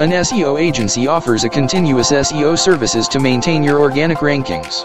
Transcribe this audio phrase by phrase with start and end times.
[0.00, 4.82] An SEO agency offers a continuous SEO services to maintain your organic rankings.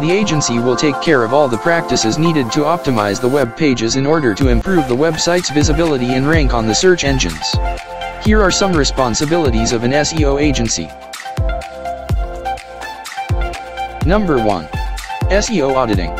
[0.00, 3.96] The agency will take care of all the practices needed to optimize the web pages
[3.96, 7.52] in order to improve the website's visibility and rank on the search engines.
[8.22, 10.90] Here are some responsibilities of an SEO agency.
[14.06, 14.66] Number 1.
[15.30, 16.10] SEO Auditing.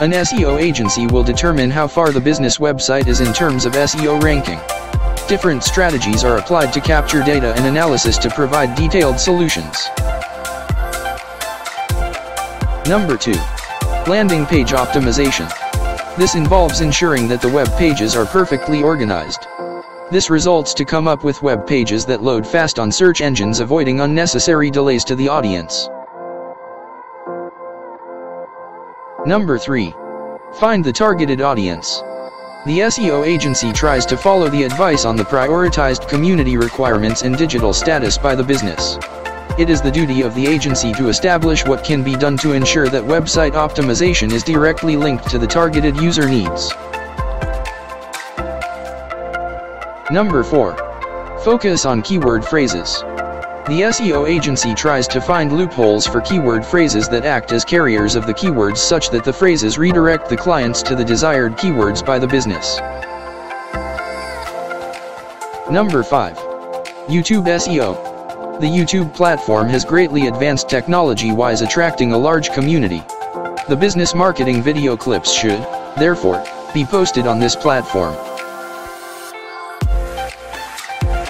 [0.00, 4.22] An SEO agency will determine how far the business website is in terms of SEO
[4.22, 4.58] ranking.
[5.26, 9.88] Different strategies are applied to capture data and analysis to provide detailed solutions.
[12.86, 13.32] Number 2.
[14.06, 15.50] Landing page optimization.
[16.16, 19.46] This involves ensuring that the web pages are perfectly organized.
[20.10, 24.00] This results to come up with web pages that load fast on search engines avoiding
[24.00, 25.90] unnecessary delays to the audience.
[29.26, 29.94] Number 3.
[30.54, 32.02] Find the targeted audience.
[32.68, 37.72] The SEO agency tries to follow the advice on the prioritized community requirements and digital
[37.72, 38.98] status by the business.
[39.58, 42.90] It is the duty of the agency to establish what can be done to ensure
[42.90, 46.70] that website optimization is directly linked to the targeted user needs.
[50.10, 51.38] Number 4.
[51.42, 53.02] Focus on keyword phrases.
[53.68, 58.26] The SEO agency tries to find loopholes for keyword phrases that act as carriers of
[58.26, 62.26] the keywords such that the phrases redirect the clients to the desired keywords by the
[62.26, 62.78] business.
[65.70, 66.38] Number 5.
[67.08, 68.58] YouTube SEO.
[68.58, 73.02] The YouTube platform has greatly advanced technology-wise attracting a large community.
[73.68, 75.60] The business marketing video clips should,
[75.98, 78.14] therefore, be posted on this platform.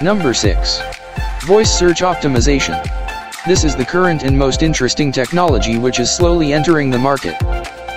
[0.01, 0.98] Number 6.
[1.45, 2.83] Voice Search Optimization.
[3.47, 7.37] This is the current and most interesting technology which is slowly entering the market.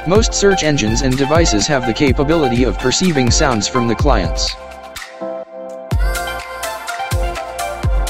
[0.07, 4.55] Most search engines and devices have the capability of perceiving sounds from the clients.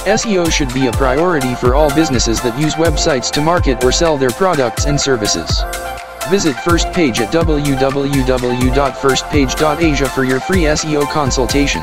[0.05, 4.19] SEO should be a priority for all businesses that use websites to market or sell
[4.19, 5.63] their products and services.
[6.29, 11.83] Visit First Page at www.firstpage.asia for your free SEO consultation.